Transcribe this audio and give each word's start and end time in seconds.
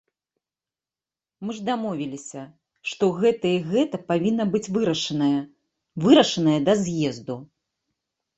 Мы 1.47 1.55
ж 1.57 1.67
дамовіліся, 1.67 2.41
што 2.93 3.09
гэта 3.19 3.45
і 3.59 3.59
гэта 3.69 4.01
павінна 4.09 4.47
быць 4.57 4.63
вырашанае, 4.79 5.39
вырашанае 6.07 6.59
да 6.73 6.77
з'езду. 6.83 7.37